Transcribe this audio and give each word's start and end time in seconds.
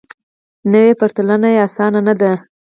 نو 0.71 0.81
پرتلنه 0.99 1.49
یې 1.55 1.59
اسانه 1.67 1.99
نه 2.07 2.13
ده 2.21 2.31